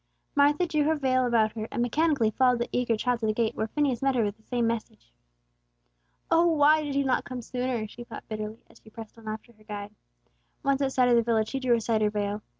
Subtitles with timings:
[0.33, 3.53] Martha drew her veil about her, and mechanically followed the eager child to the gate,
[3.53, 5.13] where Phineas met her with the same message.
[6.31, 9.53] "Oh, why did He not come sooner?" she thought bitterly, as she pressed on after
[9.53, 9.93] her guide.
[10.63, 12.41] Once outside of the village, she drew aside her veil.